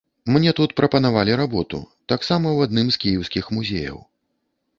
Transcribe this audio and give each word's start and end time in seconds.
Мне 0.35 0.51
тут 0.59 0.71
прапанавалі 0.79 1.35
работу, 1.41 1.81
таксама 2.15 2.47
ў 2.57 2.69
адным 2.69 2.87
з 2.97 3.01
кіеўскіх 3.05 3.45
музеяў. 3.59 3.97